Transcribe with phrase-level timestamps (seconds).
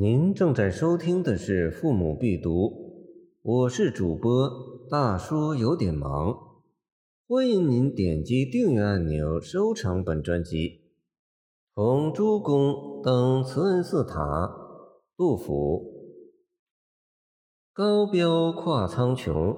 [0.00, 2.50] 您正在收听的是《父母必读》，
[3.42, 4.48] 我是主播
[4.88, 6.38] 大叔，有点忙。
[7.26, 10.82] 欢迎您点击订阅按钮，收藏本专辑。
[11.74, 14.48] 同诸公登慈恩寺塔，
[15.16, 16.14] 杜甫。
[17.72, 19.56] 高标跨苍穹，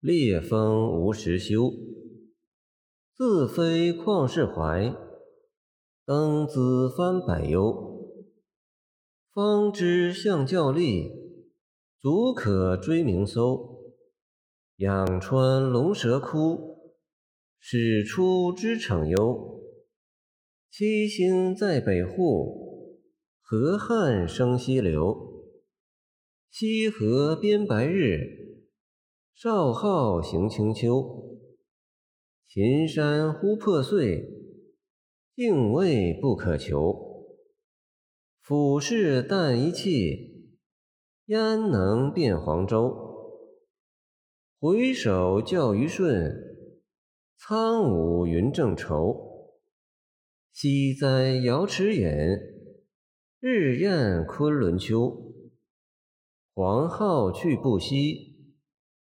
[0.00, 1.72] 烈风无时休。
[3.16, 4.94] 自非旷世怀，
[6.04, 7.89] 登兹翻百忧。
[9.32, 11.08] 方知相较力，
[12.00, 13.80] 足可追名搜。
[14.78, 16.96] 仰穿龙蛇窟，
[17.60, 19.62] 始出知逞幽。
[20.68, 22.98] 七星在北户，
[23.40, 25.44] 河汉生西流。
[26.50, 28.64] 西河边白日，
[29.32, 31.38] 少昊行清秋。
[32.48, 34.28] 秦山忽破碎，
[35.36, 37.09] 竟未不可求。
[38.42, 40.56] 俯视但一气，
[41.26, 42.96] 焉能辨黄州？
[44.58, 46.34] 回首教于顺，
[47.38, 49.52] 苍梧云正愁。
[50.52, 52.08] 西哉瑶池隐，
[53.38, 55.32] 日宴昆仑秋。
[56.52, 58.56] 黄皓去不息，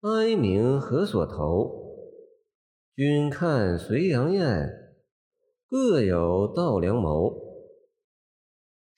[0.03, 1.81] 哀鸣何所投？
[2.95, 4.69] 君看隋阳雁，
[5.67, 7.52] 各有道梁谋。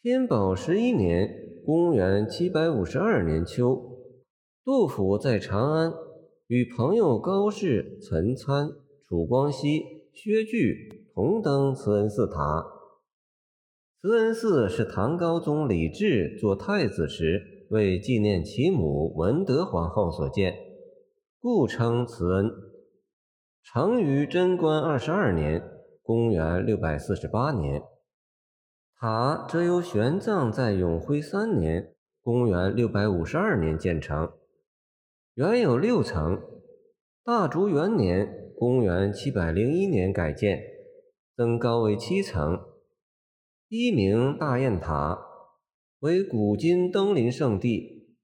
[0.05, 1.31] 天宝十一年
[1.65, 3.97] （公元752年秋），
[4.63, 5.95] 杜甫在长安
[6.47, 8.69] 与朋友高适、岑参、
[9.09, 9.83] 楚光熙、
[10.13, 12.67] 薛据同登慈恩寺塔。
[14.03, 20.55] 慈恩寺是唐高宗李治做太子时为纪念其母文德皇后所建，
[21.41, 22.51] 故称慈恩。
[23.63, 25.63] 成于贞观二十二年
[26.05, 27.81] （公元648年）。
[29.05, 31.93] 塔则由玄奘在永徽三年
[32.25, 34.33] （公元652年）建成，
[35.35, 36.41] 原有六层。
[37.23, 40.59] 大竹元年（公元701年）改建，
[41.37, 42.59] 增高为七层。
[43.69, 45.19] 一名大雁塔，
[45.99, 48.17] 为古今登临圣地。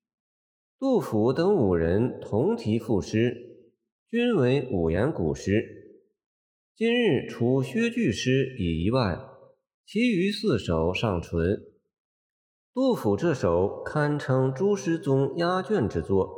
[0.78, 3.68] 杜甫等五人同题赋诗，
[4.08, 5.62] 均为五言古诗。
[6.74, 9.26] 今日除薛据诗已遗外。
[9.92, 11.64] 其余四首尚存。
[12.72, 16.30] 杜甫这首堪称诸诗中压卷之作，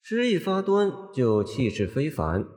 [0.00, 2.48] 诗一发端就气势非凡，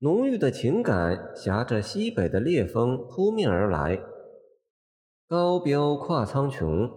[0.00, 4.02] 浓郁的情感挟着西北的烈风扑面而来。
[5.26, 6.92] 高标跨苍穹，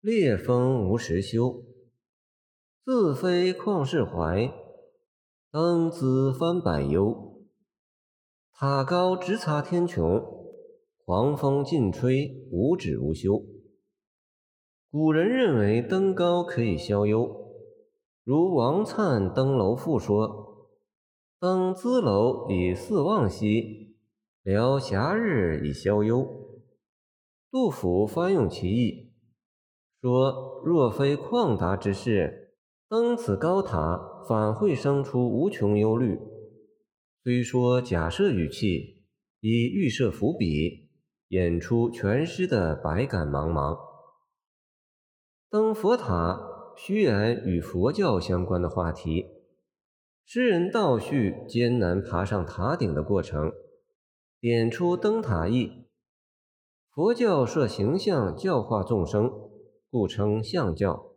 [0.00, 1.62] 烈风无时休。
[2.82, 4.50] 自非旷世怀，
[5.52, 7.44] 登兹翻百忧。
[8.54, 10.35] 塔高直插天穹。
[11.06, 13.40] 狂风劲吹，无止无休。
[14.90, 17.52] 古人认为登高可以消忧，
[18.24, 20.68] 如王粲登楼赋说
[21.38, 23.94] ：“登兹楼以四望兮，
[24.42, 26.26] 聊暇日以消忧。”
[27.52, 29.12] 杜甫翻用其意，
[30.02, 32.56] 说：“若非旷达之事，
[32.88, 36.18] 登此高塔反会生出无穷忧虑。”
[37.22, 39.04] 虽说假设语气，
[39.38, 40.84] 以预设伏笔。
[41.28, 43.76] 演出全诗的百感茫茫。
[45.50, 46.38] 登佛塔，
[46.76, 49.26] 须言与佛教相关的话题。
[50.24, 53.52] 诗人倒叙艰难爬上塔顶的过程，
[54.40, 55.86] 点出登塔意。
[56.92, 59.30] 佛教设形象教化众生，
[59.90, 61.12] 故称象教。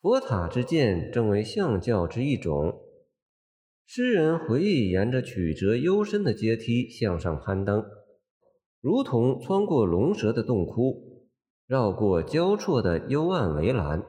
[0.00, 2.80] 佛塔之建正为象教之一种。
[3.84, 7.84] 诗人回忆沿着曲折幽深的阶梯向上攀登。
[8.80, 11.28] 如同穿过龙蛇的洞窟，
[11.66, 14.06] 绕过交错的幽暗围栏，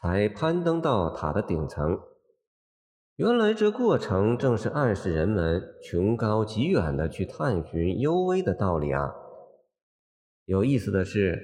[0.00, 1.98] 才攀登到塔的顶层。
[3.16, 9.12] 原来这过程正是暗示人们穷高极远的去探寻幽微的道理啊！
[10.46, 11.38] 有意思的是，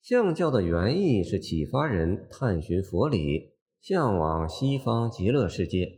[0.00, 5.88] 象教的原意是启发人探寻佛理，向往西方极乐世界。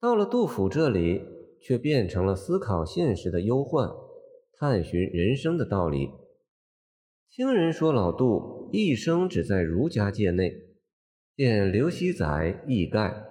[0.00, 1.22] 到了杜甫这里，
[1.60, 3.90] 却变成了思考现实的忧患。
[4.60, 6.10] 探寻人生的道理。
[7.30, 10.52] 听人说老杜一生只在儒家界内，
[11.34, 13.24] 见刘熙载易盖，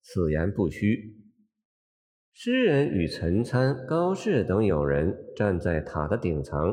[0.00, 1.16] 此言不虚。
[2.32, 6.72] 诗人与陈参、高适等友人站在塔的顶层，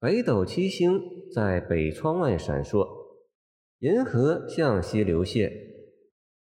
[0.00, 1.00] 北斗七星
[1.32, 2.84] 在北窗外闪烁，
[3.78, 5.48] 银河向西流泻，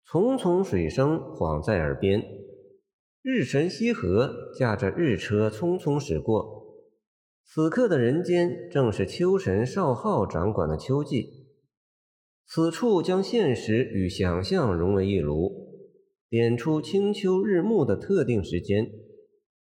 [0.07, 2.23] 淙淙水声晃在耳边，
[3.23, 6.55] 日神西河驾着日车匆匆驶过。
[7.49, 11.47] 此刻的人间正是秋神少昊掌管的秋季，
[12.45, 15.53] 此处将现实与想象融为一炉，
[16.29, 18.91] 点出清秋日暮的特定时间，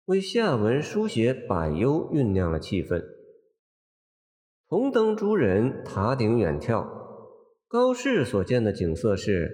[0.07, 3.05] 为下文书写百忧酝酿了气氛。
[4.67, 6.89] 红灯诸人塔顶远眺，
[7.69, 9.49] 高适所见的景色是：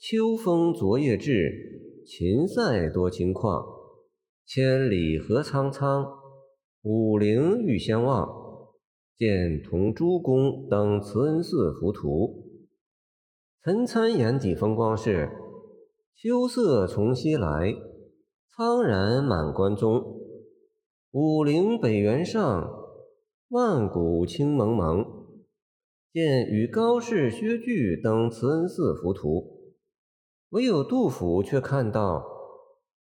[0.00, 3.64] 秋风昨夜至，秦塞多情况，
[4.44, 6.21] 千里何苍苍。
[6.84, 8.28] 武陵欲相望，
[9.16, 12.44] 见同诸公登慈恩寺浮屠。
[13.62, 15.30] 岑参眼底风光是：
[16.16, 17.72] 秋色从西来，
[18.50, 20.18] 苍然满关中。
[21.12, 22.68] 武陵北原上，
[23.50, 25.06] 万古青蒙蒙。
[26.12, 29.76] 见与高适、薛据登慈恩寺浮屠。
[30.48, 32.24] 唯有杜甫却看到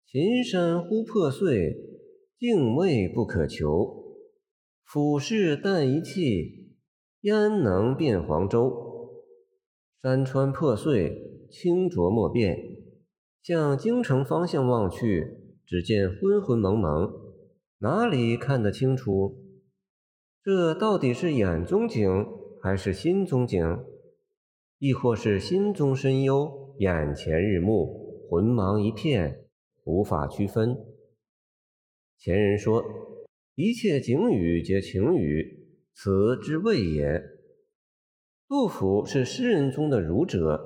[0.06, 1.91] 秦山忽破碎。
[2.42, 4.16] 敬畏不可求，
[4.84, 6.74] 俯视但一气，
[7.22, 9.14] 焉能辨黄州？
[10.02, 12.58] 山川破碎，清浊莫辨。
[13.44, 17.12] 向京城方向望去，只见昏昏蒙蒙，
[17.78, 19.38] 哪里看得清楚？
[20.44, 22.26] 这到底是眼中景，
[22.60, 23.86] 还是心中景？
[24.80, 29.46] 亦或是心中深忧，眼前日暮，魂茫一片，
[29.84, 30.76] 无法区分？
[32.24, 32.86] 前人说
[33.58, 37.20] ：“一切景语皆情语，此之谓也。”
[38.48, 40.62] 杜甫是诗人中的儒者，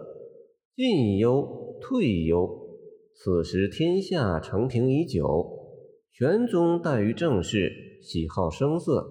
[0.75, 2.67] 进忧退忧。
[3.13, 5.79] 此时天下承平已久，
[6.11, 7.71] 玄宗怠于政事，
[8.01, 9.09] 喜好声色，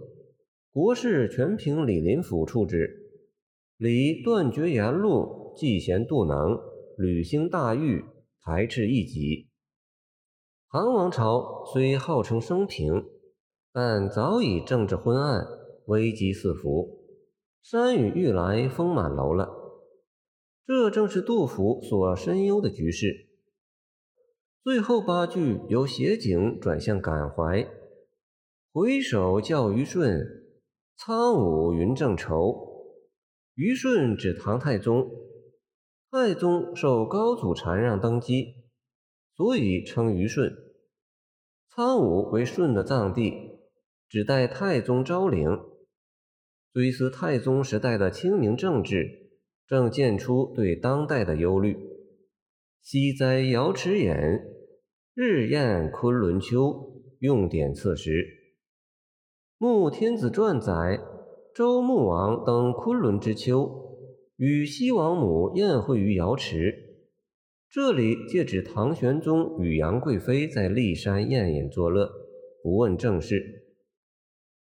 [0.70, 3.08] 国事全凭李林甫处置。
[3.79, 6.61] 李断绝言路，嫉贤妒能，
[6.99, 8.05] 履行大狱，
[8.43, 9.49] 排斥异己。
[10.75, 13.06] 唐王朝虽号称升平，
[13.73, 15.47] 但早已政治昏暗，
[15.87, 16.99] 危机四伏，
[17.62, 19.49] 山雨欲来风满楼了。
[20.67, 23.29] 这正是杜甫所深忧的局势。
[24.65, 27.69] 最后八句由写景转向感怀
[28.75, 30.27] ：“回首教虞舜，
[30.97, 32.97] 苍梧云正愁。”
[33.55, 35.09] 虞舜指唐太宗，
[36.11, 38.64] 太宗受高祖禅让登基，
[39.37, 40.53] 所以称虞舜。
[41.69, 43.33] 苍梧为舜的藏地，
[44.09, 45.59] 只待太宗昭陵。
[46.73, 49.31] 追思太宗时代的清明政治，
[49.67, 51.77] 正见出对当代的忧虑。
[52.83, 54.45] 西哉瑶池眼，
[55.15, 56.93] 日宴昆仑秋。
[57.21, 58.11] 用典此时，
[59.57, 61.01] 《穆天子传》载，
[61.55, 63.97] 周穆王登昆仑之秋，
[64.37, 66.94] 与西王母宴会于瑶池。
[67.75, 72.09] 这里借指唐玄宗与杨贵妃在骊山宴饮作乐，
[72.62, 73.65] 不问政事。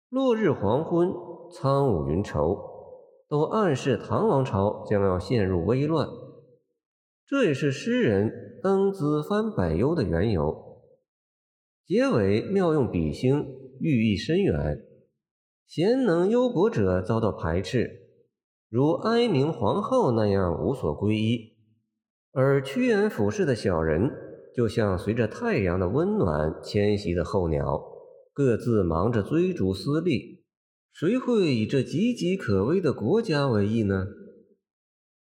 [0.08, 1.12] 落日黄昏，
[1.52, 2.58] 苍梧云愁，
[3.28, 6.08] 都暗示唐王朝将要陷入危乱。
[7.26, 8.32] 这也是诗人
[8.64, 10.80] 登兹翻百忧的缘由。
[11.86, 13.46] 结尾妙用比兴，
[13.82, 14.80] 寓意深远。
[15.68, 17.90] 贤能忧国者遭到排斥，
[18.70, 21.53] 如哀明皇后那样无所归依。
[22.36, 24.10] 而趋炎附势的小人，
[24.56, 27.80] 就像随着太阳的温暖迁徙的候鸟，
[28.34, 30.42] 各自忙着追逐私利。
[30.92, 34.08] 谁会以这岌岌可危的国家为意呢？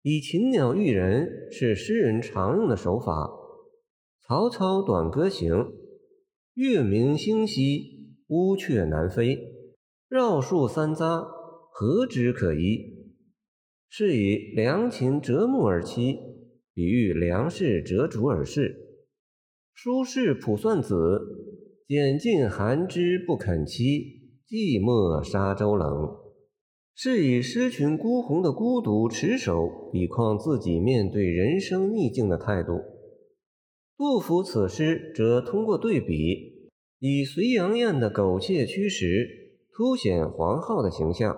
[0.03, 3.27] 以禽鸟喻人是诗人常用的手法。
[4.27, 5.53] 曹操《短歌行》
[6.53, 9.39] ：“月明星稀，乌鹊南飞。
[10.07, 11.27] 绕树三匝，
[11.71, 12.99] 何枝可依？”
[13.89, 16.28] 是以良禽择木而栖。
[16.73, 18.75] 比喻粮食折竹而逝。
[19.73, 21.21] 书士卜算子，
[21.87, 24.03] 拣尽寒枝不肯栖，
[24.47, 26.17] 寂寞沙洲冷。
[26.93, 32.81] 是以狮群孤鸿的孤独持守，比况自己面对人生逆境的态度。
[33.97, 41.37] 杜甫此诗则通过对比，以隋阳雁的苟且驱使，凸显黄浩的形象。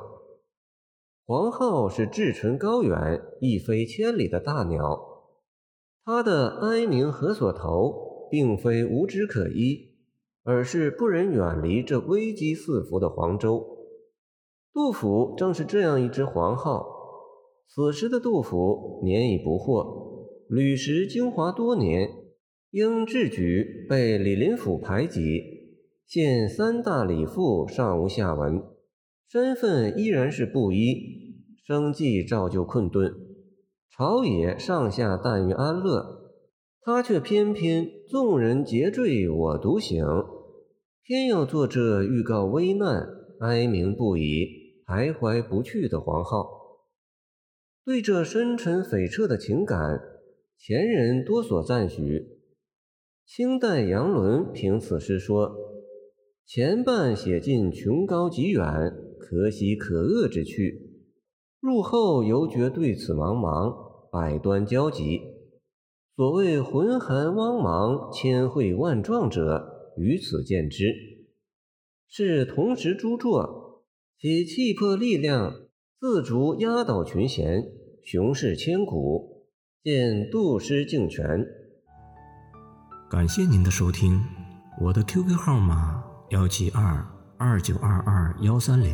[1.28, 5.11] 黄浩是志存高远、一飞千里的大鸟。
[6.04, 9.92] 他的哀鸣何所投，并非无枝可依，
[10.44, 13.78] 而是不忍远离这危机四伏的黄州。
[14.74, 16.86] 杜甫正是这样一只黄浩。
[17.68, 22.10] 此时的杜甫年已不惑，履时京华多年，
[22.72, 25.22] 因智举被李林甫排挤，
[26.06, 28.62] 现三大李父尚无下文，
[29.30, 33.14] 身份依然是布衣，生计照旧困顿。
[33.98, 36.32] 朝野上下但于安乐，
[36.82, 40.04] 他却偏偏众人皆醉我独醒，
[41.04, 43.06] 偏要做这预告危难、
[43.42, 44.48] 哀鸣不已、
[44.88, 46.48] 徘徊不去的皇后。
[47.84, 50.00] 对这深沉悱恻的情感，
[50.58, 52.40] 前人多所赞许。
[53.26, 55.52] 清代杨伦评此诗说
[56.48, 58.64] ：“前半写尽穷高极远、
[59.20, 60.91] 可喜可恶之趣，
[61.62, 65.22] 入后犹觉对此茫茫、百端交集。
[66.16, 70.88] 所谓浑含汪茫、千汇万状者，于此见之。
[72.10, 73.84] 是同时诸作，
[74.20, 75.54] 其气魄力量
[76.00, 77.64] 自足压倒群贤，
[78.04, 79.46] 雄视千古，
[79.84, 81.46] 见杜诗敬泉。”
[83.08, 84.20] 感谢您的收听，
[84.82, 87.06] 我的 QQ 号码幺七二
[87.38, 88.94] 二九二二幺三零，